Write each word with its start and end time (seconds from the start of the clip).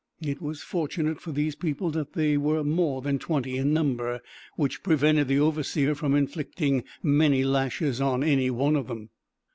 It 0.23 0.41
was 0.41 0.63
fortunate 0.63 1.21
for 1.21 1.31
these 1.31 1.53
people, 1.53 1.91
that 1.91 2.13
they 2.13 2.35
were 2.35 2.63
more 2.63 3.03
than 3.03 3.19
twenty 3.19 3.55
in 3.57 3.71
number, 3.71 4.19
which 4.55 4.81
prevented 4.81 5.27
the 5.27 5.39
overseer 5.39 5.93
from 5.93 6.15
inflicting 6.15 6.85
many 7.03 7.43
lashes 7.43 8.01
on 8.01 8.23
any 8.23 8.49
one 8.49 8.75
of 8.75 8.87
them. 8.87 9.11